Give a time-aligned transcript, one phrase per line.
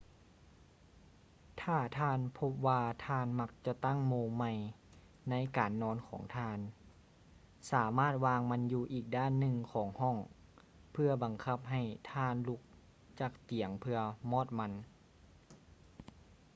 [1.61, 4.51] ຖ້າທ່ານພົບວ່າທ່ານມັກຈະຕັ້ງໂມງໃໝ່
[5.29, 6.59] ໃນການນອນຂອງທ່ານ
[7.71, 10.17] ສາມາດວາງມັນຢູ່ອີກດ້ານໜຶ່ງຂອງຫ້ອງ
[10.91, 12.61] ເພື່ອບັງຄັບໃຫ້ທ່ານລຸກ
[13.19, 13.99] ຈາກຕຽງເພື່ອ
[14.31, 14.71] ມອດມັນ